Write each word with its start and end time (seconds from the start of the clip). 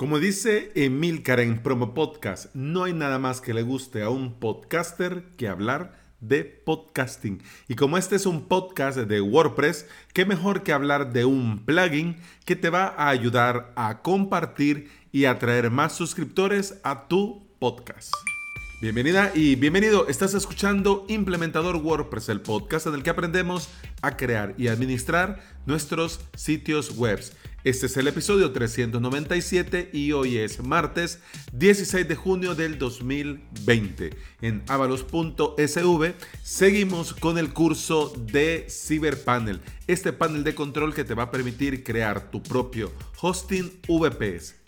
Como 0.00 0.18
dice 0.18 0.72
Emilcar 0.76 1.40
en 1.40 1.62
Promo 1.62 1.92
Podcast, 1.92 2.46
no 2.54 2.84
hay 2.84 2.94
nada 2.94 3.18
más 3.18 3.42
que 3.42 3.52
le 3.52 3.60
guste 3.60 4.00
a 4.00 4.08
un 4.08 4.32
podcaster 4.40 5.24
que 5.36 5.46
hablar 5.46 5.92
de 6.20 6.42
podcasting. 6.42 7.42
Y 7.68 7.74
como 7.74 7.98
este 7.98 8.16
es 8.16 8.24
un 8.24 8.48
podcast 8.48 8.96
de 8.96 9.20
WordPress, 9.20 9.86
qué 10.14 10.24
mejor 10.24 10.62
que 10.62 10.72
hablar 10.72 11.12
de 11.12 11.26
un 11.26 11.66
plugin 11.66 12.16
que 12.46 12.56
te 12.56 12.70
va 12.70 12.94
a 12.96 13.10
ayudar 13.10 13.74
a 13.76 14.00
compartir 14.00 14.90
y 15.12 15.26
atraer 15.26 15.70
más 15.70 15.92
suscriptores 15.96 16.80
a 16.82 17.06
tu 17.06 17.46
podcast. 17.58 18.14
Bienvenida 18.80 19.30
y 19.34 19.56
bienvenido. 19.56 20.08
Estás 20.08 20.32
escuchando 20.32 21.04
Implementador 21.08 21.76
WordPress, 21.76 22.30
el 22.30 22.40
podcast 22.40 22.86
en 22.86 22.94
el 22.94 23.02
que 23.02 23.10
aprendemos 23.10 23.68
a 24.00 24.16
crear 24.16 24.54
y 24.56 24.68
administrar 24.68 25.42
nuestros 25.66 26.20
sitios 26.34 26.96
web. 26.96 27.20
Este 27.62 27.86
es 27.86 27.96
el 27.98 28.08
episodio 28.08 28.52
397 28.52 29.90
y 29.92 30.12
hoy 30.12 30.38
es 30.38 30.64
martes 30.64 31.18
16 31.52 32.08
de 32.08 32.16
junio 32.16 32.54
del 32.54 32.78
2020. 32.78 34.16
En 34.40 34.62
avalos.sv 34.66 36.14
seguimos 36.42 37.12
con 37.12 37.36
el 37.36 37.52
curso 37.52 38.14
de 38.16 38.66
CyberPanel, 38.70 39.60
este 39.86 40.14
panel 40.14 40.42
de 40.42 40.54
control 40.54 40.94
que 40.94 41.04
te 41.04 41.12
va 41.12 41.24
a 41.24 41.30
permitir 41.30 41.84
crear 41.84 42.30
tu 42.30 42.42
propio 42.42 42.90
hosting 43.20 43.70
VPS. 43.86 44.59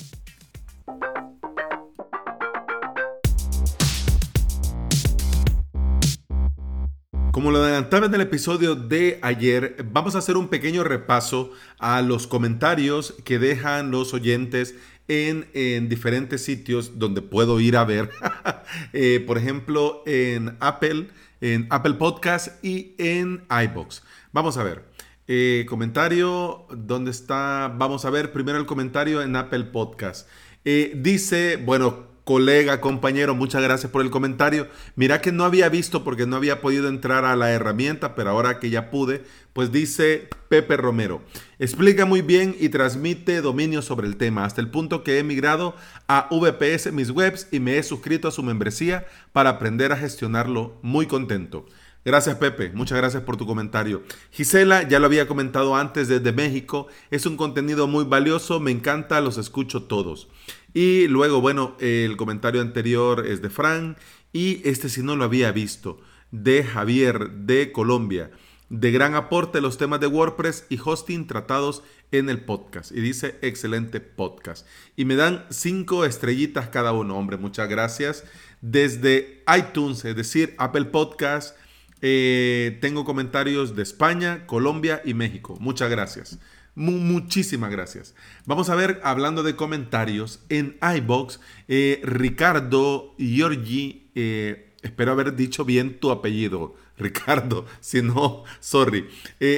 Como 7.42 7.50
lo 7.50 7.64
adelantaba 7.64 8.06
en 8.06 8.14
el 8.14 8.20
episodio 8.20 8.76
de 8.76 9.18
ayer, 9.20 9.84
vamos 9.90 10.14
a 10.14 10.18
hacer 10.18 10.36
un 10.36 10.46
pequeño 10.46 10.84
repaso 10.84 11.50
a 11.80 12.00
los 12.00 12.28
comentarios 12.28 13.16
que 13.24 13.40
dejan 13.40 13.90
los 13.90 14.14
oyentes 14.14 14.76
en, 15.08 15.88
diferentes 15.88 16.44
sitios 16.44 17.00
donde 17.00 17.20
puedo 17.20 17.58
ir 17.58 17.76
a 17.76 17.84
ver. 17.84 18.10
Eh, 18.92 19.24
por 19.26 19.38
ejemplo, 19.38 20.04
en 20.06 20.56
Apple, 20.60 21.08
en 21.40 21.66
Apple 21.70 21.94
Podcast 21.94 22.64
y 22.64 22.94
en 22.98 23.42
iBox. 23.50 24.04
Vamos 24.30 24.56
a 24.56 24.62
ver. 24.62 24.84
Eh, 25.26 25.66
comentario, 25.68 26.68
¿dónde 26.70 27.10
está? 27.10 27.74
Vamos 27.76 28.04
a 28.04 28.10
ver 28.10 28.32
primero 28.32 28.56
el 28.56 28.66
comentario 28.66 29.20
en 29.20 29.34
Apple 29.34 29.64
Podcast. 29.64 30.28
Eh, 30.64 30.92
dice, 30.94 31.56
bueno, 31.56 32.11
colega, 32.24 32.80
compañero, 32.80 33.34
muchas 33.34 33.62
gracias 33.62 33.90
por 33.90 34.02
el 34.02 34.10
comentario. 34.10 34.68
Mira 34.94 35.20
que 35.20 35.32
no 35.32 35.44
había 35.44 35.68
visto 35.68 36.04
porque 36.04 36.26
no 36.26 36.36
había 36.36 36.60
podido 36.60 36.88
entrar 36.88 37.24
a 37.24 37.36
la 37.36 37.50
herramienta, 37.50 38.14
pero 38.14 38.30
ahora 38.30 38.60
que 38.60 38.70
ya 38.70 38.90
pude, 38.90 39.24
pues 39.52 39.72
dice 39.72 40.28
Pepe 40.48 40.76
Romero. 40.76 41.22
Explica 41.58 42.06
muy 42.06 42.22
bien 42.22 42.56
y 42.58 42.68
transmite 42.68 43.40
dominio 43.40 43.82
sobre 43.82 44.06
el 44.06 44.16
tema, 44.16 44.44
hasta 44.44 44.60
el 44.60 44.70
punto 44.70 45.02
que 45.02 45.18
he 45.18 45.24
migrado 45.24 45.74
a 46.06 46.28
VPS 46.30 46.92
mis 46.92 47.10
webs 47.10 47.48
y 47.50 47.60
me 47.60 47.78
he 47.78 47.82
suscrito 47.82 48.28
a 48.28 48.32
su 48.32 48.42
membresía 48.42 49.06
para 49.32 49.50
aprender 49.50 49.92
a 49.92 49.96
gestionarlo. 49.96 50.78
Muy 50.82 51.06
contento. 51.06 51.66
Gracias 52.04 52.34
Pepe, 52.36 52.70
muchas 52.70 52.98
gracias 52.98 53.22
por 53.22 53.36
tu 53.36 53.46
comentario. 53.46 54.02
Gisela, 54.32 54.88
ya 54.88 54.98
lo 54.98 55.06
había 55.06 55.28
comentado 55.28 55.76
antes 55.76 56.08
desde 56.08 56.32
México, 56.32 56.88
es 57.12 57.26
un 57.26 57.36
contenido 57.36 57.86
muy 57.86 58.04
valioso, 58.04 58.58
me 58.58 58.72
encanta, 58.72 59.20
los 59.20 59.38
escucho 59.38 59.84
todos. 59.84 60.28
Y 60.74 61.06
luego, 61.06 61.40
bueno, 61.40 61.76
el 61.78 62.16
comentario 62.16 62.60
anterior 62.60 63.24
es 63.24 63.40
de 63.40 63.50
Fran 63.50 63.96
y 64.32 64.68
este 64.68 64.88
si 64.88 65.02
no 65.04 65.14
lo 65.14 65.22
había 65.22 65.52
visto, 65.52 66.00
de 66.32 66.64
Javier 66.64 67.30
de 67.30 67.70
Colombia, 67.70 68.32
de 68.68 68.90
gran 68.90 69.14
aporte 69.14 69.60
los 69.60 69.78
temas 69.78 70.00
de 70.00 70.08
WordPress 70.08 70.66
y 70.70 70.80
hosting 70.84 71.28
tratados 71.28 71.84
en 72.10 72.28
el 72.28 72.40
podcast. 72.40 72.90
Y 72.90 73.00
dice, 73.00 73.38
excelente 73.42 74.00
podcast. 74.00 74.66
Y 74.96 75.04
me 75.04 75.14
dan 75.14 75.46
cinco 75.50 76.04
estrellitas 76.04 76.68
cada 76.68 76.92
uno, 76.92 77.16
hombre, 77.16 77.36
muchas 77.36 77.68
gracias. 77.68 78.24
Desde 78.60 79.44
iTunes, 79.56 80.04
es 80.04 80.16
decir, 80.16 80.56
Apple 80.58 80.86
Podcast, 80.86 81.56
eh, 82.04 82.78
tengo 82.80 83.04
comentarios 83.04 83.76
de 83.76 83.82
España, 83.84 84.44
Colombia 84.46 85.00
y 85.04 85.14
México. 85.14 85.56
Muchas 85.60 85.88
gracias. 85.88 86.38
muchísimas 86.74 87.70
gracias. 87.70 88.14
Vamos 88.44 88.70
a 88.70 88.74
ver, 88.74 89.00
hablando 89.04 89.44
de 89.44 89.54
comentarios, 89.54 90.40
en 90.48 90.78
iBox, 90.96 91.38
eh, 91.68 92.00
Ricardo 92.02 93.14
Giorgi, 93.18 94.10
eh, 94.16 94.74
espero 94.82 95.12
haber 95.12 95.36
dicho 95.36 95.64
bien 95.64 96.00
tu 96.00 96.10
apellido, 96.10 96.74
Ricardo, 96.98 97.66
si 97.80 98.02
no, 98.02 98.44
sorry. 98.58 99.08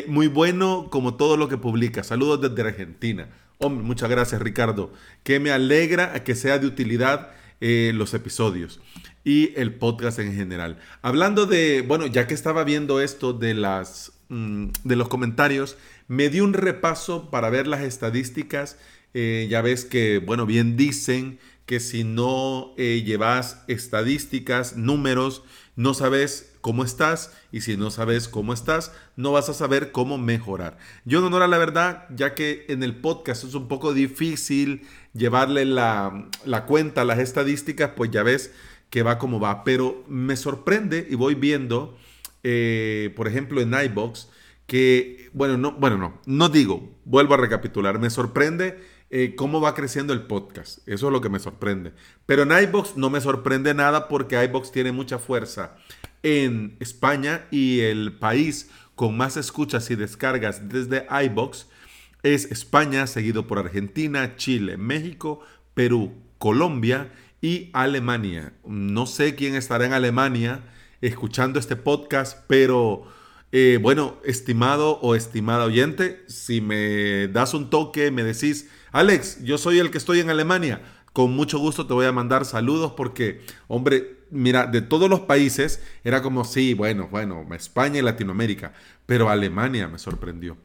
muy 0.06 0.28
bueno 0.28 0.88
como 0.90 1.14
todo 1.14 1.38
lo 1.38 1.48
que 1.48 1.56
publica. 1.56 2.04
Saludos 2.04 2.42
desde 2.42 2.68
Argentina. 2.68 3.28
Hombre, 3.58 3.84
muchas 3.84 4.10
gracias, 4.10 4.42
Ricardo. 4.42 4.92
Que 5.22 5.40
me 5.40 5.50
alegra 5.50 6.22
que 6.24 6.34
sea 6.34 6.58
de 6.58 6.66
utilidad 6.66 7.30
los 7.60 8.12
episodios 8.12 8.80
y 9.24 9.58
el 9.58 9.74
podcast 9.74 10.18
en 10.18 10.34
general. 10.34 10.78
Hablando 11.02 11.46
de, 11.46 11.82
bueno, 11.82 12.06
ya 12.06 12.26
que 12.26 12.34
estaba 12.34 12.62
viendo 12.62 13.00
esto 13.00 13.32
de 13.32 13.54
las 13.54 14.12
mm, 14.28 14.68
de 14.84 14.96
los 14.96 15.08
comentarios, 15.08 15.76
me 16.06 16.28
di 16.28 16.40
un 16.40 16.52
repaso 16.52 17.30
para 17.30 17.50
ver 17.50 17.66
las 17.66 17.80
estadísticas. 17.80 18.78
Eh, 19.14 19.46
ya 19.48 19.62
ves 19.62 19.84
que, 19.84 20.18
bueno, 20.18 20.44
bien 20.44 20.76
dicen 20.76 21.38
que 21.66 21.80
si 21.80 22.04
no 22.04 22.74
eh, 22.76 23.02
llevas 23.06 23.64
estadísticas, 23.68 24.76
números, 24.76 25.42
no 25.76 25.94
sabes 25.94 26.52
cómo 26.60 26.84
estás 26.84 27.32
y 27.52 27.62
si 27.62 27.76
no 27.76 27.90
sabes 27.90 28.28
cómo 28.28 28.52
estás, 28.52 28.92
no 29.16 29.32
vas 29.32 29.48
a 29.48 29.54
saber 29.54 29.92
cómo 29.92 30.18
mejorar. 30.18 30.78
Yo 31.04 31.18
en 31.18 31.26
honor 31.26 31.48
la 31.48 31.58
verdad, 31.58 32.06
ya 32.14 32.34
que 32.34 32.66
en 32.68 32.82
el 32.82 32.96
podcast 32.96 33.44
es 33.44 33.54
un 33.54 33.68
poco 33.68 33.94
difícil 33.94 34.82
llevarle 35.14 35.64
la, 35.64 36.28
la 36.44 36.66
cuenta 36.66 37.02
a 37.02 37.04
las 37.04 37.18
estadísticas, 37.18 37.92
pues 37.96 38.10
ya 38.10 38.22
ves 38.22 38.52
que 38.94 39.02
va 39.02 39.18
como 39.18 39.40
va. 39.40 39.64
Pero 39.64 40.04
me 40.06 40.36
sorprende 40.36 41.04
y 41.10 41.16
voy 41.16 41.34
viendo, 41.34 41.98
eh, 42.44 43.12
por 43.16 43.26
ejemplo, 43.26 43.60
en 43.60 43.74
iBox, 43.74 44.28
que, 44.68 45.30
bueno, 45.32 45.58
no, 45.58 45.72
bueno, 45.72 45.98
no, 45.98 46.20
no 46.26 46.48
digo, 46.48 46.96
vuelvo 47.04 47.34
a 47.34 47.38
recapitular, 47.38 47.98
me 47.98 48.08
sorprende 48.08 48.78
eh, 49.10 49.34
cómo 49.34 49.60
va 49.60 49.74
creciendo 49.74 50.12
el 50.12 50.28
podcast. 50.28 50.78
Eso 50.86 51.08
es 51.08 51.12
lo 51.12 51.20
que 51.20 51.28
me 51.28 51.40
sorprende. 51.40 51.92
Pero 52.24 52.44
en 52.44 52.52
iBox 52.52 52.96
no 52.96 53.10
me 53.10 53.20
sorprende 53.20 53.74
nada 53.74 54.06
porque 54.06 54.40
iBox 54.44 54.70
tiene 54.70 54.92
mucha 54.92 55.18
fuerza 55.18 55.76
en 56.22 56.76
España 56.78 57.48
y 57.50 57.80
el 57.80 58.16
país 58.20 58.70
con 58.94 59.16
más 59.16 59.36
escuchas 59.36 59.90
y 59.90 59.96
descargas 59.96 60.68
desde 60.68 61.04
iBox 61.24 61.66
es 62.22 62.44
España, 62.44 63.08
seguido 63.08 63.48
por 63.48 63.58
Argentina, 63.58 64.36
Chile, 64.36 64.76
México, 64.76 65.40
Perú, 65.74 66.12
Colombia 66.38 67.10
y 67.44 67.68
Alemania. 67.74 68.54
No 68.64 69.04
sé 69.04 69.34
quién 69.34 69.54
estará 69.54 69.84
en 69.84 69.92
Alemania 69.92 70.62
escuchando 71.02 71.58
este 71.58 71.76
podcast, 71.76 72.38
pero 72.46 73.04
eh, 73.52 73.78
bueno, 73.82 74.16
estimado 74.24 74.98
o 75.02 75.14
estimada 75.14 75.66
oyente, 75.66 76.24
si 76.26 76.62
me 76.62 77.28
das 77.28 77.52
un 77.52 77.68
toque, 77.68 78.10
me 78.10 78.24
decís, 78.24 78.70
Alex, 78.92 79.44
yo 79.44 79.58
soy 79.58 79.78
el 79.78 79.90
que 79.90 79.98
estoy 79.98 80.20
en 80.20 80.30
Alemania, 80.30 80.80
con 81.12 81.32
mucho 81.32 81.58
gusto 81.58 81.86
te 81.86 81.92
voy 81.92 82.06
a 82.06 82.12
mandar 82.12 82.46
saludos 82.46 82.94
porque, 82.96 83.42
hombre, 83.68 84.20
mira, 84.30 84.66
de 84.66 84.80
todos 84.80 85.10
los 85.10 85.20
países 85.20 85.82
era 86.02 86.22
como, 86.22 86.46
sí, 86.46 86.72
bueno, 86.72 87.08
bueno, 87.10 87.46
España 87.54 87.98
y 87.98 88.02
Latinoamérica, 88.02 88.72
pero 89.04 89.28
Alemania 89.28 89.86
me 89.86 89.98
sorprendió. 89.98 90.56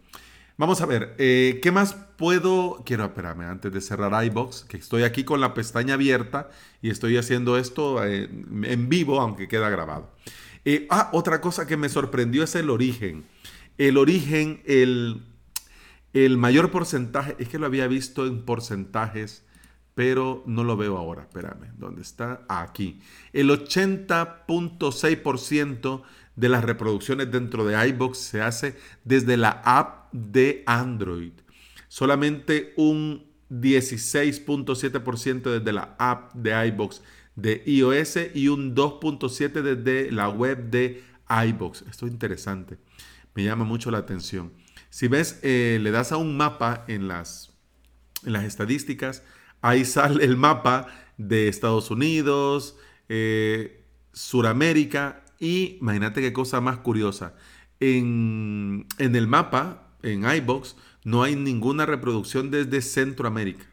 Vamos 0.60 0.82
a 0.82 0.86
ver, 0.86 1.16
eh, 1.20 1.62
¿qué 1.64 1.72
más 1.72 1.94
puedo? 1.94 2.84
Quiero, 2.86 3.06
espérame, 3.06 3.44
antes 3.44 3.72
de 3.72 3.80
cerrar 3.80 4.26
iBox, 4.26 4.66
que 4.66 4.76
estoy 4.76 5.04
aquí 5.04 5.24
con 5.24 5.40
la 5.40 5.54
pestaña 5.54 5.94
abierta 5.94 6.50
y 6.82 6.90
estoy 6.90 7.16
haciendo 7.16 7.58
esto 7.58 8.04
eh, 8.04 8.26
en 8.26 8.90
vivo, 8.90 9.22
aunque 9.22 9.48
queda 9.48 9.70
grabado. 9.70 10.12
Eh, 10.66 10.86
ah, 10.90 11.12
otra 11.14 11.40
cosa 11.40 11.66
que 11.66 11.78
me 11.78 11.88
sorprendió 11.88 12.44
es 12.44 12.56
el 12.56 12.70
origen. 12.70 13.24
El 13.78 13.96
origen, 13.96 14.62
el, 14.66 15.24
el 16.12 16.38
mayor 16.38 16.72
porcentaje, 16.72 17.38
es 17.40 17.48
que 17.48 17.58
lo 17.58 17.66
había 17.66 17.88
visto 17.88 18.28
en 18.28 18.44
porcentajes, 18.44 19.46
pero 19.96 20.44
no 20.46 20.66
lo 20.66 20.76
veo 20.76 20.98
ahora. 20.98 21.22
Espérame, 21.22 21.72
¿dónde 21.78 22.02
está? 22.02 22.42
aquí. 22.50 23.00
El 23.32 23.50
80.6% 23.50 26.02
de 26.40 26.50
las 26.50 26.64
reproducciones 26.64 27.32
dentro 27.32 27.66
de 27.66 27.90
iBox 27.90 28.18
se 28.18 28.42
hace 28.42 28.78
desde 29.04 29.36
la 29.36 29.62
app 29.66 30.12
de 30.14 30.64
Android. 30.66 31.34
Solamente 31.90 32.74
un 32.78 33.28
16.7% 33.50 35.60
desde 35.60 35.74
la 35.74 35.96
app 36.00 36.34
de 36.34 36.68
iBox 36.68 37.02
de 37.36 37.64
iOS 37.66 38.18
y 38.34 38.48
un 38.48 38.74
2.7% 38.74 39.62
desde 39.62 40.12
la 40.12 40.30
web 40.30 40.70
de 40.70 41.04
iBox. 41.30 41.84
Esto 41.90 42.06
es 42.06 42.12
interesante. 42.12 42.78
Me 43.36 43.44
llama 43.44 43.66
mucho 43.66 43.92
la 43.92 43.98
atención. 43.98 44.54
Si 44.90 45.08
ves, 45.08 45.40
eh, 45.44 45.80
le 45.82 45.92
das 45.92 46.12
a 46.12 46.18
un 46.18 46.38
mapa 46.38 46.86
en 46.88 47.08
las, 47.08 47.54
en 48.26 48.34
las 48.34 48.46
estadísticas, 48.46 49.24
ahí 49.62 49.84
sale 49.84 50.24
el 50.24 50.38
mapa 50.38 50.88
de 51.18 51.48
Estados 51.48 51.92
Unidos, 51.92 52.78
eh, 53.10 53.84
Suramérica 54.14 55.24
y 55.40 55.78
imagínate 55.80 56.22
qué 56.22 56.34
cosa 56.34 56.62
más 56.62 56.78
curiosa. 56.78 57.34
En, 57.80 58.86
el 58.98 59.28
mapa, 59.28 59.88
en 60.04 60.30
iBox, 60.30 60.76
no 61.04 61.24
hay 61.24 61.36
ninguna 61.36 61.86
reproducción 61.86 62.52
desde 62.52 62.82
Centroamérica. 62.82 63.66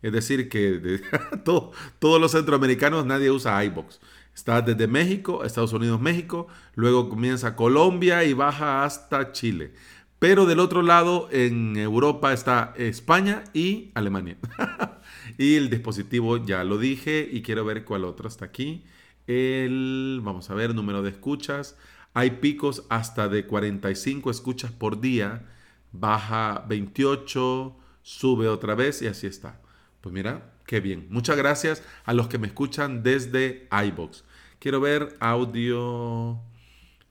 Es 0.00 0.12
decir, 0.12 0.48
que 0.48 1.00
todos 1.44 2.20
los 2.20 2.32
centroamericanos 2.32 3.04
nadie 3.04 3.30
usa 3.30 3.62
iBox. 3.64 4.00
Está 4.32 4.62
desde 4.62 4.86
México, 4.86 5.44
Estados 5.44 5.72
Unidos, 5.72 6.00
México, 6.00 6.46
luego 6.76 7.08
comienza 7.08 7.56
Colombia 7.56 8.22
y 8.22 8.34
baja 8.34 8.84
hasta 8.84 9.32
Chile. 9.32 9.72
Pero 10.20 10.46
del 10.46 10.60
otro 10.60 10.82
lado, 10.82 11.28
en 11.32 11.76
Europa 11.76 12.32
está 12.32 12.72
España 12.76 13.42
y 13.52 13.90
Alemania. 13.94 14.36
y 15.38 15.56
el 15.56 15.70
dispositivo 15.70 16.44
ya 16.44 16.62
lo 16.62 16.78
dije 16.78 17.28
y 17.30 17.42
quiero 17.42 17.64
ver 17.64 17.84
cuál 17.84 18.04
otro 18.04 18.28
está 18.28 18.44
aquí. 18.44 18.84
El, 19.28 20.20
vamos 20.22 20.48
a 20.48 20.54
ver, 20.54 20.74
número 20.74 21.02
de 21.02 21.10
escuchas. 21.10 21.76
Hay 22.14 22.32
picos 22.32 22.84
hasta 22.88 23.28
de 23.28 23.46
45 23.46 24.30
escuchas 24.30 24.72
por 24.72 25.00
día. 25.00 25.46
Baja 25.92 26.64
28, 26.66 27.76
sube 28.02 28.48
otra 28.48 28.74
vez 28.74 29.02
y 29.02 29.06
así 29.06 29.26
está. 29.26 29.60
Pues 30.00 30.14
mira, 30.14 30.54
qué 30.66 30.80
bien. 30.80 31.06
Muchas 31.10 31.36
gracias 31.36 31.82
a 32.04 32.14
los 32.14 32.28
que 32.28 32.38
me 32.38 32.46
escuchan 32.46 33.02
desde 33.02 33.68
iBox. 33.70 34.24
Quiero 34.58 34.80
ver 34.80 35.14
audio. 35.20 36.40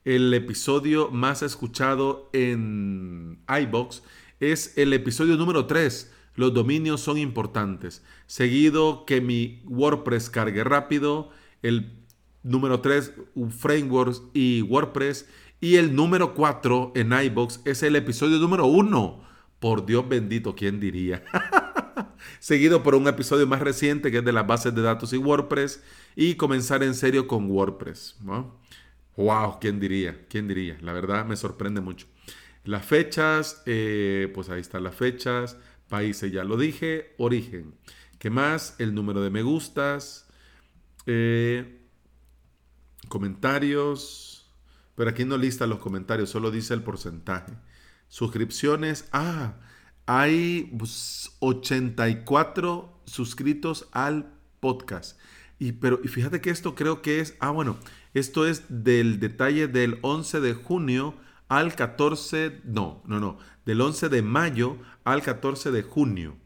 El 0.04 0.34
episodio 0.34 1.10
más 1.10 1.42
escuchado 1.42 2.30
en 2.32 3.38
iBox 3.48 4.02
es 4.40 4.76
el 4.76 4.92
episodio 4.92 5.36
número 5.36 5.66
3. 5.66 6.12
Los 6.34 6.52
dominios 6.52 7.00
son 7.00 7.16
importantes. 7.16 8.04
Seguido 8.26 9.06
que 9.06 9.20
mi 9.20 9.62
WordPress 9.66 10.30
cargue 10.30 10.64
rápido. 10.64 11.30
El 11.62 11.97
número 12.48 12.80
3, 12.80 13.12
frameworks 13.50 14.22
y 14.32 14.62
WordPress. 14.62 15.28
Y 15.60 15.76
el 15.76 15.94
número 15.94 16.34
4 16.34 16.92
en 16.94 17.12
iBox 17.12 17.60
es 17.64 17.82
el 17.82 17.96
episodio 17.96 18.38
número 18.38 18.66
1. 18.66 19.24
Por 19.58 19.86
Dios 19.86 20.08
bendito, 20.08 20.54
¿quién 20.54 20.78
diría? 20.78 21.24
Seguido 22.38 22.82
por 22.82 22.94
un 22.94 23.08
episodio 23.08 23.46
más 23.46 23.60
reciente 23.60 24.10
que 24.10 24.18
es 24.18 24.24
de 24.24 24.32
las 24.32 24.46
bases 24.46 24.74
de 24.74 24.82
datos 24.82 25.12
y 25.12 25.16
WordPress 25.16 25.82
y 26.14 26.36
comenzar 26.36 26.82
en 26.82 26.94
serio 26.94 27.26
con 27.26 27.50
WordPress. 27.50 28.16
¡Wow! 29.16 29.58
¿Quién 29.60 29.80
diría? 29.80 30.26
¿Quién 30.28 30.46
diría? 30.46 30.78
La 30.80 30.92
verdad 30.92 31.24
me 31.26 31.36
sorprende 31.36 31.80
mucho. 31.80 32.06
Las 32.64 32.84
fechas, 32.84 33.62
eh, 33.66 34.30
pues 34.34 34.48
ahí 34.48 34.60
están 34.60 34.84
las 34.84 34.94
fechas. 34.94 35.56
Países, 35.88 36.30
ya 36.30 36.44
lo 36.44 36.56
dije. 36.56 37.14
Origen. 37.18 37.74
¿Qué 38.18 38.30
más? 38.30 38.76
El 38.78 38.94
número 38.94 39.22
de 39.22 39.30
me 39.30 39.42
gustas. 39.42 40.28
Eh, 41.06 41.87
comentarios. 43.08 44.50
Pero 44.94 45.10
aquí 45.10 45.24
no 45.24 45.36
lista 45.36 45.66
los 45.66 45.78
comentarios, 45.78 46.30
solo 46.30 46.50
dice 46.50 46.74
el 46.74 46.82
porcentaje. 46.82 47.52
Suscripciones. 48.08 49.08
Ah, 49.12 49.54
hay 50.06 50.72
84 51.40 53.00
pues, 53.04 53.14
suscritos 53.14 53.88
al 53.92 54.32
podcast. 54.60 55.18
Y, 55.58 55.72
pero, 55.72 56.00
y 56.02 56.08
fíjate 56.08 56.40
que 56.40 56.50
esto 56.50 56.74
creo 56.74 57.02
que 57.02 57.20
es, 57.20 57.36
ah, 57.40 57.50
bueno, 57.50 57.76
esto 58.14 58.46
es 58.46 58.64
del 58.68 59.20
detalle 59.20 59.68
del 59.68 59.98
11 60.02 60.40
de 60.40 60.54
junio 60.54 61.14
al 61.48 61.74
14, 61.74 62.60
no, 62.64 63.02
no, 63.06 63.20
no, 63.20 63.38
del 63.66 63.80
11 63.80 64.08
de 64.08 64.22
mayo 64.22 64.78
al 65.04 65.22
14 65.22 65.70
de 65.70 65.82
junio. 65.82 66.36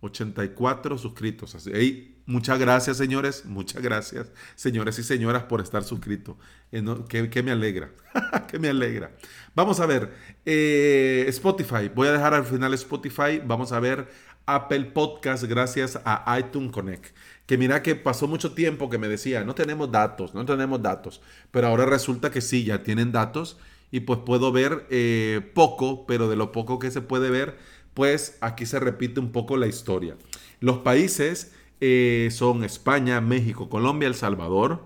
84 0.00 0.98
suscritos. 0.98 1.54
Así, 1.54 2.16
muchas 2.28 2.60
gracias, 2.60 2.96
señores. 2.96 3.44
Muchas 3.44 3.82
gracias, 3.82 4.30
señores 4.54 4.96
y 5.00 5.02
señoras, 5.02 5.42
por 5.42 5.60
estar 5.60 5.82
suscritos. 5.82 6.36
Eh, 6.70 6.84
que, 7.08 7.42
me 7.42 7.50
alegra. 7.50 7.90
que 8.48 8.60
me 8.60 8.68
alegra. 8.68 9.10
Vamos 9.56 9.80
a 9.80 9.86
ver. 9.86 10.14
Eh, 10.46 11.24
Spotify. 11.26 11.90
Voy 11.92 12.06
a 12.06 12.12
dejar 12.12 12.34
al 12.34 12.44
final 12.44 12.72
Spotify. 12.74 13.42
Vamos 13.44 13.72
a 13.72 13.80
ver 13.80 14.08
Apple 14.46 14.84
Podcast 14.84 15.42
gracias 15.42 15.98
a 16.04 16.38
iTunes 16.38 16.70
Connect 16.70 17.16
que 17.48 17.56
mira 17.56 17.82
que 17.82 17.94
pasó 17.94 18.28
mucho 18.28 18.52
tiempo 18.52 18.90
que 18.90 18.98
me 18.98 19.08
decía, 19.08 19.42
no 19.42 19.54
tenemos 19.54 19.90
datos, 19.90 20.34
no 20.34 20.44
tenemos 20.44 20.82
datos, 20.82 21.22
pero 21.50 21.68
ahora 21.68 21.86
resulta 21.86 22.30
que 22.30 22.42
sí, 22.42 22.62
ya 22.62 22.82
tienen 22.82 23.10
datos 23.10 23.56
y 23.90 24.00
pues 24.00 24.20
puedo 24.20 24.52
ver 24.52 24.86
eh, 24.90 25.40
poco, 25.54 26.06
pero 26.06 26.28
de 26.28 26.36
lo 26.36 26.52
poco 26.52 26.78
que 26.78 26.90
se 26.90 27.00
puede 27.00 27.30
ver, 27.30 27.56
pues 27.94 28.36
aquí 28.42 28.66
se 28.66 28.78
repite 28.78 29.18
un 29.18 29.32
poco 29.32 29.56
la 29.56 29.66
historia. 29.66 30.18
Los 30.60 30.80
países 30.80 31.52
eh, 31.80 32.28
son 32.32 32.64
España, 32.64 33.20
México, 33.20 33.68
Colombia, 33.68 34.08
El 34.08 34.14
Salvador, 34.14 34.84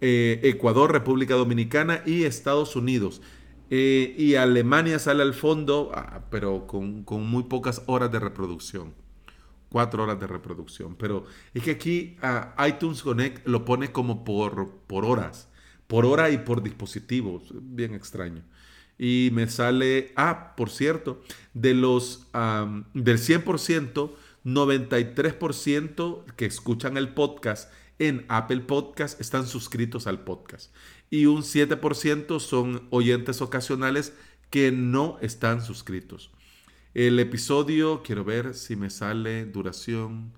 eh, 0.00 0.40
Ecuador, 0.42 0.92
República 0.92 1.34
Dominicana 1.34 2.02
y 2.06 2.24
Estados 2.24 2.76
Unidos. 2.76 3.22
y 3.70 4.34
Alemania 4.34 4.98
sale 4.98 5.22
al 5.22 5.32
fondo, 5.32 5.92
ah, 5.94 6.26
pero 6.30 6.66
con, 6.66 7.04
con 7.04 7.26
muy 7.26 7.44
pocas 7.44 7.82
horas 7.86 8.12
de 8.12 8.20
reproducción 8.20 8.92
cuatro 9.72 10.04
horas 10.04 10.20
de 10.20 10.26
reproducción. 10.26 10.94
Pero 10.94 11.24
es 11.54 11.62
que 11.64 11.72
aquí 11.72 12.16
iTunes 12.68 13.02
Connect 13.02 13.46
lo 13.48 13.64
pone 13.64 13.90
como 13.90 14.22
por, 14.22 14.70
por 14.86 15.04
horas, 15.04 15.48
por 15.88 16.04
hora 16.04 16.30
y 16.30 16.38
por 16.38 16.62
dispositivos. 16.62 17.52
Bien 17.52 17.94
extraño. 17.94 18.42
Y 18.98 19.30
me 19.32 19.48
sale, 19.48 20.12
ah, 20.14 20.54
por 20.56 20.70
cierto, 20.70 21.22
de 21.54 21.74
los, 21.74 22.28
del 22.92 23.18
100%, 23.18 24.12
93% 24.44 26.24
que 26.34 26.46
escuchan 26.46 26.96
el 26.96 27.14
podcast 27.14 27.72
en 27.98 28.24
Apple 28.28 28.60
Podcast 28.60 29.20
están 29.20 29.46
suscritos 29.46 30.06
al 30.06 30.24
podcast. 30.24 30.74
Y 31.10 31.26
un 31.26 31.42
7% 31.42 32.40
son 32.40 32.86
oyentes 32.90 33.40
ocasionales 33.40 34.12
que 34.50 34.72
no 34.72 35.18
están 35.20 35.62
suscritos. 35.62 36.30
El 36.94 37.18
episodio, 37.20 38.02
quiero 38.02 38.24
ver 38.24 38.54
si 38.54 38.76
me 38.76 38.90
sale 38.90 39.46
duración, 39.46 40.32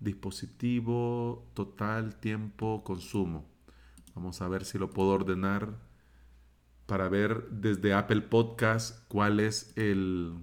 dispositivo, 0.00 1.48
total, 1.54 2.16
tiempo, 2.18 2.82
consumo. 2.82 3.48
Vamos 4.14 4.42
a 4.42 4.48
ver 4.48 4.64
si 4.64 4.78
lo 4.78 4.90
puedo 4.90 5.10
ordenar 5.10 5.78
para 6.86 7.08
ver 7.08 7.48
desde 7.50 7.94
Apple 7.94 8.22
Podcast 8.22 9.06
cuál 9.08 9.40
es 9.40 9.72
el... 9.76 10.34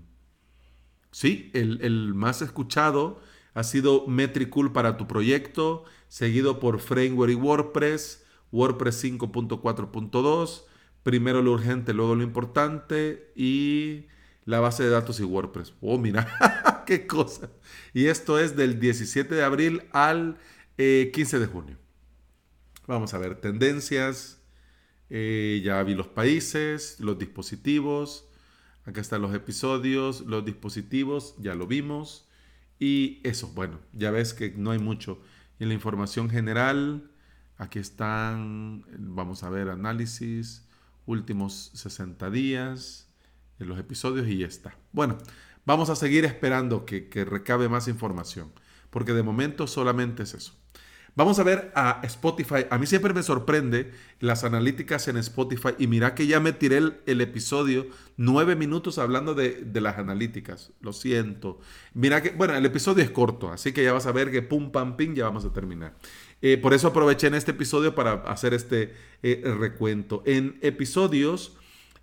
Sí, 1.12 1.50
el, 1.54 2.14
más 2.14 2.42
escuchado 2.42 3.20
ha 3.54 3.64
sido 3.64 4.06
Metricool 4.08 4.72
para 4.72 4.98
tu 4.98 5.08
proyecto, 5.08 5.84
seguido 6.08 6.60
por 6.60 6.80
Framework 6.80 7.32
y 7.32 7.36
WordPress, 7.36 8.26
WordPress 8.52 9.04
5.4.2, 9.04 10.64
primero 11.04 11.42
lo 11.42 11.52
urgente, 11.52 11.94
luego 11.94 12.16
lo 12.16 12.24
importante 12.24 13.32
y 13.36 14.06
la 14.46 14.60
base 14.60 14.84
de 14.84 14.90
datos 14.90 15.20
y 15.20 15.24
WordPress. 15.24 15.74
Oh, 15.82 15.98
mira, 15.98 16.84
qué 16.86 17.08
cosa. 17.08 17.50
Y 17.94 18.06
esto 18.06 18.40
es 18.40 18.56
del 18.56 18.80
17 18.80 19.34
de 19.34 19.44
abril 19.44 19.84
al 19.92 20.38
15 20.78 21.38
eh, 21.38 21.40
de 21.40 21.46
junio. 21.48 21.78
Vamos 22.88 23.13
a 23.13 23.18
ver 23.18 23.36
tendencias. 23.36 24.42
Eh, 25.10 25.62
ya 25.63 25.82
vi 25.84 25.96
los 25.96 26.08
países, 26.08 27.00
los 27.00 27.18
dispositivos. 27.18 28.28
Acá 28.89 29.01
están 29.01 29.22
los 29.22 29.36
episodios, 29.36 30.22
los 30.22 30.43
dispositivos, 30.43 31.36
ya 31.38 31.53
lo 31.53 31.67
vimos. 31.67 32.27
Y 32.79 33.22
eso, 33.24 33.50
bueno, 33.50 33.77
ya 33.93 34.10
ves 34.10 34.34
que 34.34 34.50
no 34.58 34.72
hay 34.72 34.79
mucho. 34.79 35.22
En 35.60 35.67
la 35.67 35.75
información 35.75 36.27
general, 36.27 37.12
aquí 37.60 37.77
están, 37.77 38.84
vamos 38.98 39.43
a 39.43 39.50
ver, 39.51 39.69
análisis, 39.69 40.65
últimos 41.05 41.69
60 41.75 42.31
días 42.31 43.08
en 43.60 43.67
los 43.67 43.77
episodios 43.77 44.27
y 44.27 44.39
ya 44.39 44.48
está. 44.48 44.75
Bueno, 44.91 45.19
vamos 45.67 45.91
a 45.91 45.96
seguir 45.96 46.25
esperando 46.25 46.88
que, 46.88 47.08
recabe 47.25 47.69
más 47.69 47.88
información, 47.88 48.51
porque 48.89 49.13
de 49.13 49.22
momento 49.22 49.67
solamente 49.67 50.24
es 50.24 50.34
eso. 50.34 50.55
Vamos 51.16 51.39
a 51.39 51.44
ver 51.44 51.72
a 51.75 52.01
Spotify. 52.04 52.66
A 52.70 52.78
mí 52.78 52.86
siempre 52.86 53.13
me 53.13 53.24
sorprende 53.24 53.92
las 54.20 54.44
analíticas 54.44 55.08
en 55.08 55.18
Spotify 55.18 55.70
y 55.78 55.88
mira 55.88 56.16
que 56.16 56.28
ya 56.28 56.39
me 56.39 56.54
tiré 56.54 56.78
el, 57.06 57.22
episodio 57.22 57.88
nueve 58.18 58.56
minutos 58.56 58.98
hablando 58.98 59.34
de, 59.34 59.68
las 59.74 59.98
analíticas. 59.98 60.72
Lo 60.82 60.94
siento. 60.94 61.60
Mira 61.94 62.22
que, 62.22 62.32
bueno, 62.32 62.56
el 62.56 62.66
episodio 62.66 63.04
es 63.04 63.10
corto, 63.10 63.51
así 63.51 63.72
que 63.74 63.84
ya 63.84 63.94
vas 63.94 64.06
a 64.06 64.12
ver 64.12 64.32
que 64.32 64.42
pum, 64.42 64.72
pam, 64.72 64.96
ping, 64.98 65.13
ya 65.13 65.25
vamos 65.25 65.46
a 65.46 65.54
terminar. 65.54 65.96
Eh, 66.42 66.58
por 66.58 66.74
eso 66.74 66.88
aproveché 66.88 67.28
en 67.28 67.36
este 67.36 67.51
episodio 67.51 67.96
para 67.96 68.13
hacer 68.24 68.54
este 68.54 68.94
eh, 69.24 69.42
recuento. 69.60 70.24
En 70.25 70.58
episodios 70.62 71.58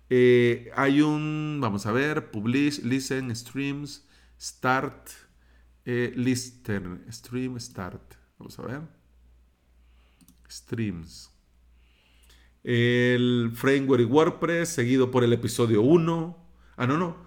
eh, 0.09 0.71
hay 0.75 1.01
un, 1.01 1.59
vamos 1.61 1.85
a 1.85 1.91
ver, 1.91 2.29
publish, 2.29 2.83
listen, 2.83 3.35
streams, 3.35 4.05
start, 4.39 5.09
listen, 5.85 7.05
stream, 7.09 7.59
start. 7.59 8.13
Vamos 8.37 8.59
a 8.59 8.61
ver. 8.63 8.96
Streams. 10.49 11.31
El 12.63 13.51
framework 13.53 14.01
y 14.01 14.05
WordPress, 14.05 14.69
seguido 14.69 15.11
por 15.11 15.23
el 15.23 15.33
episodio 15.33 15.81
1. 15.81 16.37
Ah, 16.75 16.87
no, 16.87 16.97
no. 16.97 17.17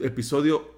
Episodio 0.00 0.68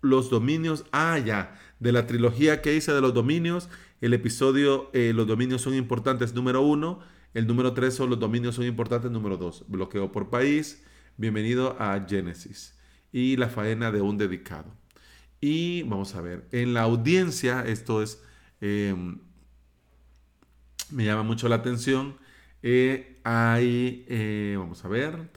Los 0.00 0.30
dominios. 0.30 0.84
Ah, 0.92 1.18
ya. 1.18 1.58
De 1.78 1.92
la 1.92 2.06
trilogía 2.06 2.60
que 2.62 2.74
hice 2.74 2.92
de 2.92 3.00
los 3.00 3.14
dominios. 3.14 3.68
El 4.00 4.14
episodio 4.14 4.90
eh, 4.92 5.12
Los 5.14 5.26
dominios 5.26 5.62
son 5.62 5.74
importantes 5.74 6.34
número 6.34 6.62
1. 6.62 7.00
El 7.34 7.46
número 7.46 7.72
3 7.72 7.94
son 7.94 8.10
los 8.10 8.18
dominios 8.18 8.56
son 8.56 8.66
importantes 8.66 9.10
número 9.10 9.36
2. 9.36 9.66
Bloqueo 9.68 10.12
por 10.12 10.28
país 10.28 10.82
Bienvenido 11.18 11.76
a 11.78 12.04
Génesis 12.08 12.74
y 13.12 13.36
la 13.36 13.48
faena 13.48 13.92
de 13.92 14.00
un 14.00 14.16
dedicado. 14.16 14.74
Y 15.40 15.82
vamos 15.82 16.14
a 16.14 16.22
ver, 16.22 16.48
en 16.52 16.72
la 16.72 16.82
audiencia, 16.82 17.64
esto 17.66 18.02
es, 18.02 18.22
em, 18.60 19.18
me 20.92 21.04
llama 21.04 21.22
mucho 21.22 21.48
la 21.48 21.56
atención, 21.56 22.16
eh, 22.62 23.18
hay, 23.24 24.04
eh, 24.08 24.56
vamos 24.58 24.84
a 24.84 24.88
ver, 24.88 25.30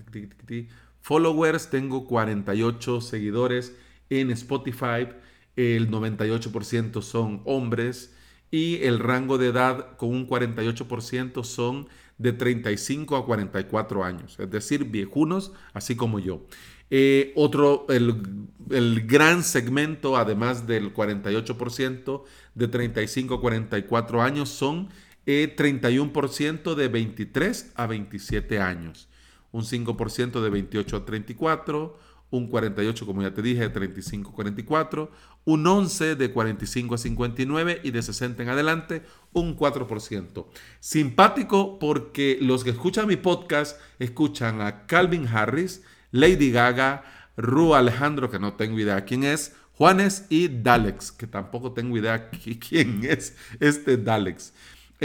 followers, 1.02 1.70
tengo 1.70 2.06
48 2.06 3.02
seguidores 3.02 3.76
en 4.10 4.32
Spotify, 4.32 5.08
el 5.56 5.90
98% 5.90 7.02
son 7.02 7.42
hombres. 7.46 8.14
Y 8.52 8.84
el 8.84 9.00
rango 9.00 9.38
de 9.38 9.48
edad 9.48 9.98
con 9.98 10.10
un 10.10 10.28
48% 10.28 11.44
son 11.44 11.88
de 12.18 12.32
35 12.32 13.18
a 13.18 13.26
44 13.26 14.04
años, 14.04 14.38
es 14.40 14.50
decir, 14.50 14.86
viejunos, 14.86 15.52
así 15.74 15.96
como 15.96 16.20
yo. 16.20 16.46
Eh, 16.90 17.34
otro, 17.36 17.88
el, 17.90 19.02
gran 19.08 19.44
segmento, 19.44 20.16
además 20.16 20.68
del 20.68 20.94
48% 20.94 22.24
de 22.54 22.68
35 22.68 23.34
a 23.36 23.42
44 23.42 24.22
años, 24.22 24.50
son 24.50 24.90
31% 25.26 26.72
eh, 26.72 26.76
de 26.76 26.88
23 26.88 27.72
a 27.76 27.88
27 27.88 28.60
años, 28.60 29.10
un 29.52 29.64
5% 29.64 30.42
de 30.42 30.50
28 30.50 30.98
a 30.98 31.06
34, 31.06 31.98
un 32.32 32.48
48, 32.48 33.06
como 33.06 33.22
ya 33.22 33.34
te 33.34 33.42
dije, 33.42 33.62
de 33.62 33.70
35 33.70 34.32
a 34.32 34.34
44, 34.34 35.12
un 35.46 35.66
11 35.66 36.16
de 36.16 36.32
45 36.32 36.96
a 36.96 36.98
59 36.98 37.82
y 37.84 37.92
de 37.92 38.02
60 38.02 38.44
en 38.44 38.50
adelante, 38.50 39.04
un 39.32 39.56
4%. 39.56 40.46
Simpático 40.80 41.80
porque 41.80 42.38
los 42.42 42.64
que 42.64 42.72
escuchan 42.72 43.08
mi 43.08 43.16
podcast 43.16 43.80
escuchan 44.00 44.62
a 44.62 44.86
Calvin 44.88 45.28
Harris, 45.28 45.84
Lady 46.12 46.52
Gaga, 46.52 47.04
Ru 47.38 47.76
Alejandro, 47.76 48.30
que 48.30 48.40
no 48.40 48.54
tengo 48.54 48.80
idea 48.80 49.06
quién 49.06 49.24
es, 49.24 49.54
Juanes 49.74 50.26
y 50.30 50.48
Dalex, 50.48 51.12
que 51.12 51.28
tampoco 51.28 51.74
tengo 51.74 51.98
idea 51.98 52.30
quién 52.70 53.02
es 53.04 53.36
este 53.60 53.98
Dalex. 53.98 54.54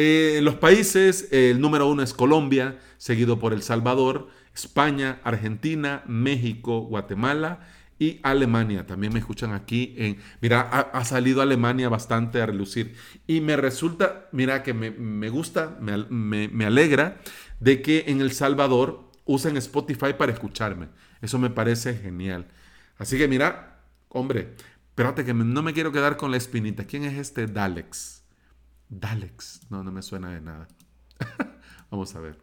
Eh, 0.02 0.40
los 0.40 0.54
países, 0.54 1.28
el 1.30 1.60
número 1.60 1.86
uno 1.86 2.02
es 2.02 2.14
Colombia, 2.14 2.78
seguido 2.96 3.38
por 3.38 3.52
El 3.52 3.60
Salvador, 3.60 4.28
España, 4.54 5.20
Argentina, 5.24 6.02
México, 6.06 6.80
Guatemala 6.80 7.68
y 7.98 8.18
Alemania. 8.22 8.86
También 8.86 9.12
me 9.12 9.18
escuchan 9.18 9.52
aquí 9.52 9.94
en... 9.98 10.16
Mira, 10.40 10.62
ha, 10.62 11.04
salido 11.04 11.42
Alemania 11.42 11.90
bastante 11.90 12.40
a 12.40 12.46
relucir. 12.46 12.94
Y 13.26 13.42
me 13.42 13.58
resulta, 13.58 14.26
mira, 14.32 14.62
que 14.62 14.72
me, 14.72 15.28
gusta, 15.28 15.76
me, 15.82 15.98
me, 16.48 16.64
alegra 16.64 17.20
de 17.58 17.82
que 17.82 18.04
en 18.06 18.22
El 18.22 18.32
Salvador 18.32 19.10
usen 19.26 19.58
Spotify 19.58 20.14
para 20.16 20.32
escucharme. 20.32 20.88
Eso 21.20 21.38
me 21.38 21.50
parece 21.50 21.94
genial. 21.94 22.46
Así 22.96 23.18
que 23.18 23.28
mira, 23.28 23.82
hombre, 24.08 24.54
espérate 24.88 25.26
que 25.26 25.34
no 25.34 25.60
me 25.60 25.74
quiero 25.74 25.92
quedar 25.92 26.16
con 26.16 26.30
la 26.30 26.38
espinita. 26.38 26.84
¿Quién 26.84 27.04
es 27.04 27.18
este 27.18 27.46
Dalex? 27.46 28.19
Dalex. 28.90 29.62
No, 29.70 29.82
no 29.84 29.92
me 29.92 30.02
suena 30.02 30.30
de 30.30 30.40
nada. 30.40 30.68
Vamos 31.90 32.14
a 32.16 32.20
ver. 32.20 32.38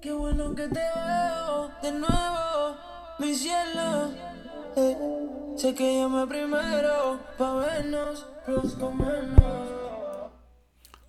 Qué 0.00 0.12
bueno 0.12 0.54
que 0.54 0.68
te 0.68 0.80
veo 0.80 1.70
de 1.82 1.92
nuevo 1.92 2.76
mi 3.18 3.34
cielo. 3.34 4.12
Eh, 4.76 4.96
sé 5.56 5.74
que 5.74 5.98
llame 5.98 6.26
primero 6.26 7.20
pa' 7.36 7.54
vernos, 7.54 8.26
los 8.46 8.78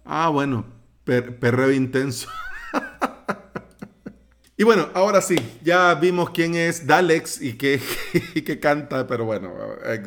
Ah, 0.05 0.29
bueno, 0.29 0.65
perreo 1.05 1.71
intenso. 1.71 2.27
y 4.61 4.63
bueno, 4.63 4.89
ahora 4.93 5.21
sí, 5.21 5.37
ya 5.63 5.95
vimos 5.95 6.29
quién 6.29 6.53
es 6.53 6.85
Dalex 6.85 7.41
y 7.41 7.53
qué, 7.53 7.81
y 8.35 8.43
qué 8.43 8.59
canta, 8.59 9.07
pero 9.07 9.25
bueno, 9.25 9.51
eh, 9.83 10.03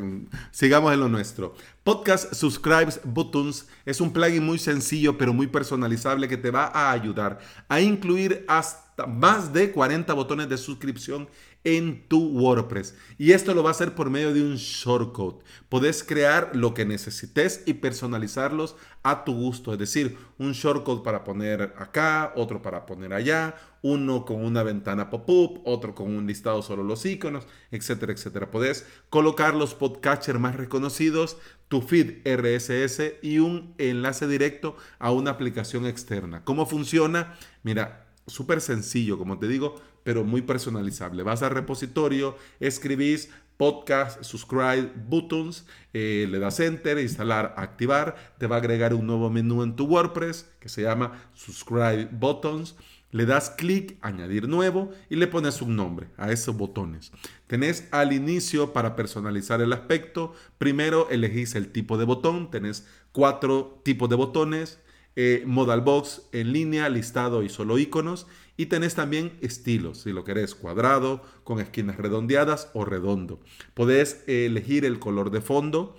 sigamos 0.52 0.92
en 0.94 1.00
lo 1.00 1.08
nuestro. 1.08 1.56
Podcast 1.82 2.32
Subscribes 2.32 3.00
Buttons 3.02 3.66
es 3.84 4.00
un 4.00 4.12
plugin 4.12 4.46
muy 4.46 4.60
sencillo 4.60 5.18
pero 5.18 5.32
muy 5.32 5.48
personalizable 5.48 6.28
que 6.28 6.36
te 6.36 6.52
va 6.52 6.66
a 6.66 6.92
ayudar 6.92 7.40
a 7.68 7.80
incluir 7.80 8.44
hasta 8.46 8.83
más 9.08 9.52
de 9.52 9.72
40 9.72 10.12
botones 10.14 10.48
de 10.48 10.58
suscripción 10.58 11.28
en 11.64 12.06
tu 12.08 12.28
WordPress. 12.28 12.94
Y 13.18 13.32
esto 13.32 13.54
lo 13.54 13.62
va 13.62 13.70
a 13.70 13.72
hacer 13.72 13.94
por 13.94 14.10
medio 14.10 14.34
de 14.34 14.42
un 14.42 14.56
shortcode. 14.56 15.42
Podés 15.70 16.04
crear 16.04 16.50
lo 16.54 16.74
que 16.74 16.84
necesites 16.84 17.62
y 17.66 17.74
personalizarlos 17.74 18.76
a 19.02 19.24
tu 19.24 19.34
gusto. 19.34 19.72
Es 19.72 19.78
decir, 19.78 20.18
un 20.38 20.52
shortcode 20.52 21.02
para 21.02 21.24
poner 21.24 21.74
acá, 21.78 22.32
otro 22.36 22.60
para 22.60 22.84
poner 22.84 23.14
allá, 23.14 23.56
uno 23.82 24.24
con 24.24 24.44
una 24.44 24.62
ventana 24.62 25.10
pop-up, 25.10 25.62
otro 25.64 25.94
con 25.94 26.14
un 26.14 26.26
listado 26.26 26.62
solo 26.62 26.82
los 26.82 27.04
iconos, 27.06 27.46
etcétera, 27.70 28.12
etcétera. 28.12 28.50
Podés 28.50 28.86
colocar 29.08 29.54
los 29.54 29.74
podcatchers 29.74 30.38
más 30.38 30.56
reconocidos, 30.56 31.38
tu 31.68 31.80
feed 31.80 32.26
RSS 32.26 33.14
y 33.22 33.38
un 33.38 33.74
enlace 33.78 34.26
directo 34.26 34.76
a 34.98 35.12
una 35.12 35.32
aplicación 35.32 35.86
externa. 35.86 36.44
¿Cómo 36.44 36.66
funciona? 36.66 37.36
Mira, 37.62 38.03
súper 38.26 38.60
sencillo, 38.60 39.18
como 39.18 39.38
te 39.38 39.48
digo, 39.48 39.74
pero 40.02 40.24
muy 40.24 40.42
personalizable. 40.42 41.22
Vas 41.22 41.42
al 41.42 41.50
repositorio, 41.50 42.36
escribís 42.60 43.30
podcast, 43.56 44.22
subscribe, 44.22 44.92
buttons, 45.08 45.66
eh, 45.92 46.26
le 46.28 46.38
das 46.38 46.58
enter, 46.60 46.98
instalar, 46.98 47.54
activar, 47.56 48.16
te 48.38 48.46
va 48.46 48.56
a 48.56 48.58
agregar 48.58 48.94
un 48.94 49.06
nuevo 49.06 49.30
menú 49.30 49.62
en 49.62 49.76
tu 49.76 49.86
WordPress 49.86 50.50
que 50.58 50.68
se 50.68 50.82
llama 50.82 51.30
subscribe 51.34 52.08
buttons. 52.12 52.76
Le 53.10 53.26
das 53.26 53.48
clic, 53.48 53.96
añadir 54.00 54.48
nuevo 54.48 54.90
y 55.08 55.14
le 55.14 55.28
pones 55.28 55.62
un 55.62 55.76
nombre 55.76 56.08
a 56.16 56.32
esos 56.32 56.56
botones. 56.56 57.12
Tenés 57.46 57.86
al 57.92 58.12
inicio 58.12 58.72
para 58.72 58.96
personalizar 58.96 59.60
el 59.60 59.72
aspecto. 59.72 60.34
Primero 60.58 61.08
elegís 61.08 61.54
el 61.54 61.70
tipo 61.70 61.96
de 61.96 62.06
botón. 62.06 62.50
Tenés 62.50 62.88
cuatro 63.12 63.80
tipos 63.84 64.10
de 64.10 64.16
botones. 64.16 64.80
Eh, 65.16 65.44
modal 65.46 65.80
box 65.80 66.22
en 66.32 66.52
línea, 66.52 66.88
listado 66.88 67.42
y 67.42 67.48
solo 67.48 67.78
iconos. 67.78 68.26
Y 68.56 68.66
tenés 68.66 68.94
también 68.94 69.36
estilos, 69.40 69.98
si 69.98 70.12
lo 70.12 70.24
querés 70.24 70.54
cuadrado, 70.54 71.22
con 71.42 71.60
esquinas 71.60 71.96
redondeadas 71.96 72.70
o 72.72 72.84
redondo. 72.84 73.40
Podés 73.74 74.22
elegir 74.28 74.84
el 74.84 74.98
color 74.98 75.30
de 75.30 75.40
fondo, 75.40 75.96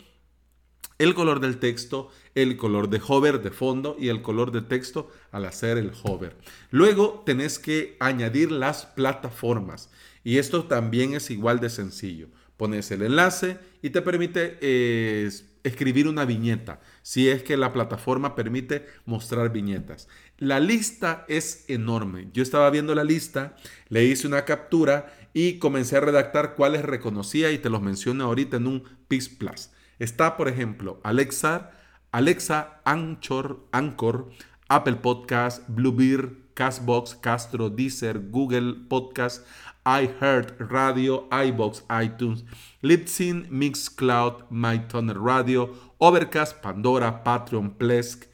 el 0.98 1.14
color 1.14 1.42
del 1.42 1.58
texto, 1.58 2.10
el 2.36 2.56
color 2.56 2.90
de 2.90 3.02
hover 3.06 3.42
de 3.42 3.52
fondo 3.52 3.98
y 4.00 4.08
el 4.08 4.22
color 4.22 4.52
de 4.52 4.62
texto 4.62 5.12
al 5.32 5.46
hacer 5.46 5.78
el 5.78 5.92
hover. 6.04 6.38
Luego 6.72 7.24
tenés 7.26 7.60
que 7.60 7.98
añadir 8.00 8.52
las 8.52 8.86
plataformas 8.86 9.90
y 10.24 10.38
esto 10.38 10.64
también 10.64 11.14
es 11.14 11.30
igual 11.30 11.60
de 11.60 11.70
sencillo. 11.70 12.30
Pones 12.58 12.90
el 12.92 13.02
enlace 13.02 13.58
y 13.82 13.90
te 13.90 14.02
permite 14.02 14.58
eh, 14.62 15.30
escribir 15.64 16.08
una 16.08 16.26
viñeta, 16.26 16.80
si 17.02 17.30
es 17.30 17.44
que 17.44 17.58
la 17.58 17.74
plataforma 17.74 18.36
permite 18.36 18.86
mostrar 19.06 19.52
viñetas. 19.52 20.08
La 20.38 20.60
lista 20.60 21.26
es 21.28 21.66
enorme. 21.68 22.30
Yo 22.34 22.44
estaba 22.44 22.70
viendo 22.70 22.94
la 22.96 23.04
lista, 23.04 23.56
le 23.90 24.06
hice 24.06 24.28
una 24.28 24.46
captura 24.46 25.14
y 25.34 25.60
comencé 25.60 25.98
a 25.98 26.02
redactar 26.02 26.56
cuáles 26.56 26.84
reconocía 26.84 27.52
y 27.52 27.58
te 27.58 27.70
los 27.70 27.82
menciono 27.82 28.26
ahorita 28.26 28.58
en 28.58 28.68
un 28.68 28.84
PIS 29.08 29.30
Plus. 29.30 29.70
Está, 30.00 30.38
por 30.38 30.48
ejemplo, 30.48 31.00
Alexa, 31.04 31.72
Alexa, 32.12 32.82
Anchor, 32.86 33.68
Anchor, 33.72 34.30
Apple 34.68 34.96
Podcast, 34.96 35.64
Bluebeard, 35.68 36.32
Castbox, 36.54 37.16
Castro, 37.16 37.70
Deezer, 37.70 38.20
Google 38.30 38.88
Podcast, 38.88 39.46
iHeart 39.86 40.60
Radio, 40.60 41.28
iBox, 41.30 41.84
iTunes, 41.90 42.44
Libsyn, 42.82 43.48
Mixcloud, 43.52 44.50
MyTuner 44.50 45.18
Radio, 45.24 45.70
Overcast, 46.00 46.62
Pandora, 46.62 47.24
Patreon, 47.24 47.76
Plesk, 47.78 48.26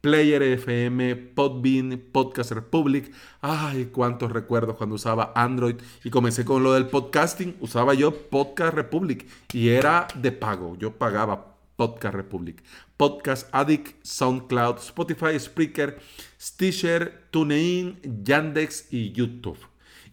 Player 0.00 0.42
FM, 0.42 1.16
Podbean, 1.34 2.00
Podcast 2.12 2.52
Republic. 2.52 3.12
Ay, 3.42 3.90
cuántos 3.92 4.32
recuerdos 4.32 4.76
cuando 4.76 4.94
usaba 4.94 5.32
Android 5.34 5.76
y 6.04 6.10
comencé 6.10 6.44
con 6.44 6.62
lo 6.62 6.72
del 6.72 6.86
podcasting. 6.86 7.56
Usaba 7.60 7.92
yo 7.94 8.14
Podcast 8.14 8.74
Republic 8.74 9.26
y 9.52 9.68
era 9.68 10.06
de 10.14 10.32
pago. 10.32 10.76
Yo 10.78 10.92
pagaba 10.96 11.56
Podcast 11.76 12.14
Republic. 12.14 12.62
Podcast 12.96 13.48
Addict, 13.52 14.02
SoundCloud, 14.02 14.78
Spotify, 14.78 15.38
Spreaker, 15.38 15.98
Stitcher, 16.40 17.28
TuneIn, 17.30 17.98
Yandex 18.24 18.92
y 18.92 19.12
YouTube. 19.12 19.69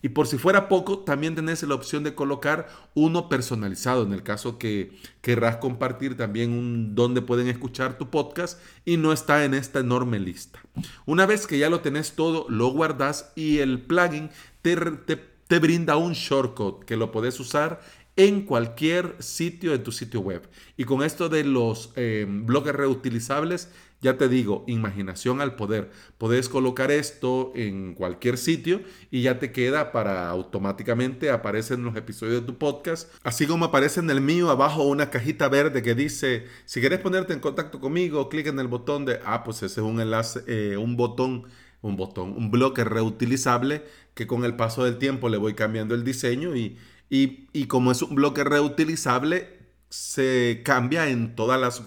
Y 0.08 0.10
por 0.10 0.26
si 0.26 0.38
fuera 0.38 0.70
poco, 0.70 1.00
también 1.00 1.36
tenés 1.36 1.64
la 1.64 1.76
opción 1.76 2.02
de 2.06 2.16
colocar 2.16 2.70
uno 2.94 3.28
personalizado 3.28 4.04
en 4.04 4.14
el 4.14 4.24
caso 4.24 4.58
que 4.58 4.94
querrás 5.20 5.58
compartir 5.58 6.16
también 6.16 6.54
un 6.54 6.96
donde 6.96 7.22
pueden 7.22 7.50
escuchar 7.50 7.98
tu 7.98 8.10
podcast 8.10 8.58
y 8.86 8.96
no 8.96 9.12
está 9.12 9.44
en 9.44 9.54
esta 9.54 9.82
enorme 9.82 10.18
lista. 10.18 10.62
Una 11.06 11.26
vez 11.26 11.46
que 11.46 11.60
ya 11.60 11.70
lo 11.70 11.82
tenés 11.82 12.14
todo, 12.14 12.46
lo 12.48 12.70
guardas 12.70 13.34
y 13.36 13.58
el 13.58 13.82
plugin 13.82 14.30
te, 14.62 14.78
te, 14.78 15.60
brinda 15.60 15.98
un 15.98 16.14
shortcut 16.14 16.86
que 16.86 16.96
lo 16.96 17.12
podés 17.12 17.38
usar 17.42 17.82
en 18.16 18.44
cualquier 18.44 19.18
sitio 19.20 19.72
de 19.72 19.80
tu 19.80 19.92
sitio 19.92 20.22
web. 20.22 20.50
Y 20.78 20.86
con 20.86 21.04
esto 21.04 21.28
de 21.28 21.44
los 21.44 21.92
eh, 21.98 22.26
bloques 22.30 22.74
reutilizables, 22.74 23.74
ya 24.02 24.18
te 24.18 24.30
digo, 24.30 24.64
imaginación 24.68 25.42
al 25.42 25.56
poder. 25.56 25.90
Puedes 26.18 26.50
colocar 26.50 26.92
esto 26.92 27.52
en 27.56 27.96
cualquier 27.96 28.38
sitio 28.38 28.82
y 29.10 29.24
ya 29.24 29.40
te 29.40 29.52
queda 29.52 29.92
para 29.92 30.30
automáticamente 30.30 31.32
aparecen 31.32 31.84
los 31.84 31.96
episodios 31.96 32.42
de 32.42 32.48
tu 32.48 32.58
podcast. 32.58 33.12
Así 33.24 33.48
como 33.48 33.66
aparece 33.66 34.00
en 34.00 34.10
el 34.10 34.22
mío 34.22 34.50
abajo 34.50 34.84
una 34.84 35.10
cajita 35.10 35.50
verde 35.50 35.82
que 35.82 35.96
dice, 35.96 36.46
si 36.66 36.80
quieres 36.80 37.00
ponerte 37.00 37.34
en 37.34 37.40
contacto 37.40 37.80
conmigo, 37.80 38.30
clic 38.30 38.48
en 38.48 38.60
el 38.60 38.68
botón 38.68 39.06
de, 39.06 39.20
ah, 39.26 39.44
pues 39.44 39.58
ese 39.64 39.82
es 39.82 39.86
un 39.86 40.00
enlace, 40.00 40.44
eh, 40.48 40.78
un 40.78 40.96
botón, 40.96 41.48
un 41.82 41.96
botón, 41.96 42.34
un 42.38 42.52
bloque 42.52 42.84
reutilizable 42.84 43.84
que 44.14 44.28
con 44.28 44.46
el 44.46 44.56
paso 44.56 44.84
del 44.84 44.98
tiempo 44.98 45.30
le 45.30 45.38
voy 45.38 45.56
cambiando 45.56 45.96
el 45.96 46.04
diseño 46.04 46.56
y, 46.56 46.78
y, 47.10 47.48
y 47.52 47.66
como 47.66 47.92
es 47.92 48.02
un 48.04 48.14
bloque 48.16 48.44
reutilizable, 48.44 49.58
se 49.90 50.62
cambia 50.64 51.10
en 51.10 51.36
todas 51.36 51.60
las 51.60 51.82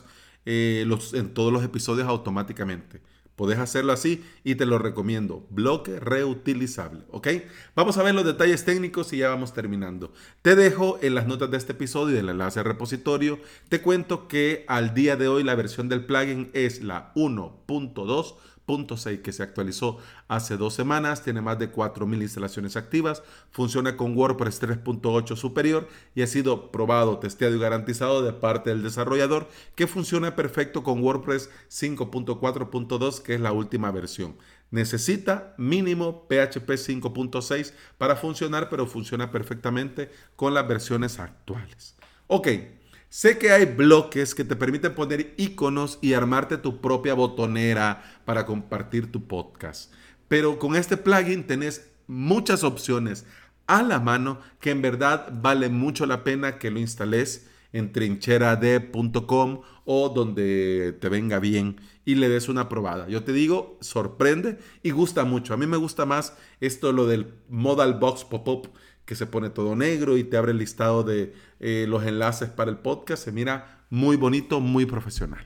eh, 0.46 0.84
los, 0.86 1.14
en 1.14 1.34
todos 1.34 1.52
los 1.52 1.64
episodios 1.64 2.08
automáticamente. 2.08 3.00
Puedes 3.40 3.58
hacerlo 3.58 3.94
así 3.94 4.22
y 4.44 4.56
te 4.56 4.66
lo 4.66 4.78
recomiendo. 4.78 5.46
Bloque 5.48 5.98
reutilizable, 5.98 7.04
¿ok? 7.10 7.28
Vamos 7.74 7.96
a 7.96 8.02
ver 8.02 8.14
los 8.14 8.26
detalles 8.26 8.66
técnicos 8.66 9.14
y 9.14 9.16
ya 9.16 9.30
vamos 9.30 9.54
terminando. 9.54 10.12
Te 10.42 10.54
dejo 10.56 10.98
en 11.00 11.14
las 11.14 11.26
notas 11.26 11.50
de 11.50 11.56
este 11.56 11.72
episodio 11.72 12.12
y 12.12 12.16
del 12.16 12.28
enlace 12.28 12.58
al 12.58 12.66
repositorio. 12.66 13.40
Te 13.70 13.80
cuento 13.80 14.28
que 14.28 14.66
al 14.68 14.92
día 14.92 15.16
de 15.16 15.28
hoy 15.28 15.42
la 15.42 15.54
versión 15.54 15.88
del 15.88 16.04
plugin 16.04 16.50
es 16.52 16.82
la 16.82 17.14
1.2 17.14 18.34
6 18.66 19.20
que 19.20 19.32
se 19.32 19.42
actualizó 19.42 19.98
hace 20.28 20.56
dos 20.56 20.74
semanas, 20.74 21.22
tiene 21.22 21.40
más 21.40 21.58
de 21.58 21.72
4.000 21.72 22.22
instalaciones 22.22 22.76
activas, 22.76 23.22
funciona 23.50 23.96
con 23.96 24.16
WordPress 24.16 24.62
3.8 24.62 25.36
superior 25.36 25.88
y 26.14 26.22
ha 26.22 26.26
sido 26.26 26.70
probado, 26.70 27.18
testeado 27.18 27.56
y 27.56 27.58
garantizado 27.58 28.22
de 28.22 28.32
parte 28.32 28.70
del 28.70 28.82
desarrollador 28.82 29.48
que 29.74 29.86
funciona 29.86 30.36
perfecto 30.36 30.82
con 30.82 31.02
WordPress 31.02 31.50
5.4.2 31.68 33.22
que 33.22 33.34
es 33.34 33.40
la 33.40 33.52
última 33.52 33.90
versión. 33.90 34.36
Necesita 34.70 35.54
mínimo 35.58 36.26
PHP 36.28 36.70
5.6 36.70 37.72
para 37.98 38.14
funcionar, 38.14 38.68
pero 38.70 38.86
funciona 38.86 39.32
perfectamente 39.32 40.12
con 40.36 40.54
las 40.54 40.68
versiones 40.68 41.18
actuales. 41.18 41.96
Ok, 42.28 42.48
Sé 43.12 43.38
que 43.38 43.50
hay 43.50 43.64
bloques 43.64 44.36
que 44.36 44.44
te 44.44 44.54
permiten 44.54 44.94
poner 44.94 45.34
iconos 45.36 45.98
y 46.00 46.12
armarte 46.12 46.58
tu 46.58 46.80
propia 46.80 47.12
botonera 47.12 48.04
para 48.24 48.46
compartir 48.46 49.10
tu 49.10 49.26
podcast. 49.26 49.92
Pero 50.28 50.60
con 50.60 50.76
este 50.76 50.96
plugin 50.96 51.44
tenés 51.44 51.90
muchas 52.06 52.62
opciones 52.62 53.26
a 53.66 53.82
la 53.82 53.98
mano 53.98 54.38
que 54.60 54.70
en 54.70 54.80
verdad 54.80 55.28
vale 55.42 55.68
mucho 55.68 56.06
la 56.06 56.22
pena 56.22 56.58
que 56.58 56.70
lo 56.70 56.78
instales 56.78 57.48
en 57.72 57.90
trincherad.com 57.90 59.62
o 59.84 60.08
donde 60.10 60.96
te 61.00 61.08
venga 61.08 61.40
bien 61.40 61.80
y 62.04 62.14
le 62.14 62.28
des 62.28 62.48
una 62.48 62.68
probada. 62.68 63.08
Yo 63.08 63.24
te 63.24 63.32
digo, 63.32 63.76
sorprende 63.80 64.58
y 64.84 64.90
gusta 64.90 65.24
mucho. 65.24 65.52
A 65.52 65.56
mí 65.56 65.66
me 65.66 65.78
gusta 65.78 66.06
más 66.06 66.36
esto, 66.60 66.92
lo 66.92 67.08
del 67.08 67.34
Modal 67.48 67.98
Box 67.98 68.24
Pop-up 68.24 68.70
que 69.04 69.14
se 69.14 69.26
pone 69.26 69.50
todo 69.50 69.76
negro 69.76 70.16
y 70.16 70.24
te 70.24 70.36
abre 70.36 70.52
el 70.52 70.58
listado 70.58 71.02
de 71.02 71.34
eh, 71.58 71.86
los 71.88 72.04
enlaces 72.04 72.50
para 72.50 72.70
el 72.70 72.78
podcast. 72.78 73.24
Se 73.24 73.32
mira 73.32 73.84
muy 73.90 74.16
bonito, 74.16 74.60
muy 74.60 74.86
profesional. 74.86 75.44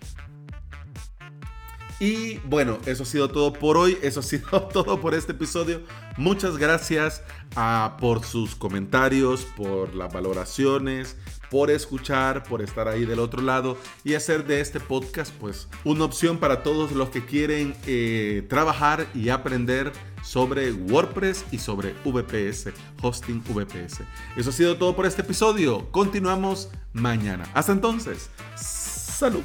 Y 2.00 2.38
bueno, 2.38 2.78
eso 2.86 3.04
ha 3.04 3.06
sido 3.06 3.28
todo 3.30 3.52
por 3.52 3.76
hoy, 3.76 3.96
eso 4.02 4.20
ha 4.20 4.22
sido 4.22 4.62
todo 4.72 5.00
por 5.00 5.14
este 5.14 5.32
episodio. 5.32 5.82
Muchas 6.16 6.58
gracias 6.58 7.22
ah, 7.56 7.96
por 8.00 8.24
sus 8.24 8.54
comentarios, 8.56 9.46
por 9.56 9.94
las 9.94 10.12
valoraciones, 10.12 11.16
por 11.54 11.70
escuchar, 11.70 12.42
por 12.42 12.62
estar 12.62 12.88
ahí 12.88 13.04
del 13.04 13.20
otro 13.20 13.40
lado 13.40 13.78
y 14.02 14.14
hacer 14.14 14.44
de 14.44 14.60
este 14.60 14.80
podcast 14.80 15.32
pues 15.34 15.68
una 15.84 16.04
opción 16.04 16.38
para 16.38 16.64
todos 16.64 16.90
los 16.90 17.10
que 17.10 17.24
quieren 17.24 17.76
eh, 17.86 18.44
trabajar 18.48 19.06
y 19.14 19.28
aprender 19.28 19.92
sobre 20.24 20.72
WordPress 20.72 21.44
y 21.52 21.58
sobre 21.58 21.94
VPS, 22.04 22.72
hosting 23.00 23.40
VPS. 23.44 24.00
Eso 24.36 24.50
ha 24.50 24.52
sido 24.52 24.76
todo 24.76 24.96
por 24.96 25.06
este 25.06 25.22
episodio. 25.22 25.88
Continuamos 25.92 26.70
mañana. 26.92 27.48
Hasta 27.54 27.70
entonces, 27.70 28.30
salud. 28.56 29.44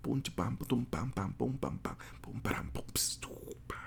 Pum, 0.00 0.22
pam, 0.34 0.56
pum, 0.56 0.86
pam, 0.86 1.12
pam, 1.12 1.34
pum, 1.34 1.58
pam, 1.58 1.78
pam, 1.80 1.96
pum, 2.22 2.40
pam, 2.40 2.70
pum, 2.72 2.82
pam, 3.68 3.85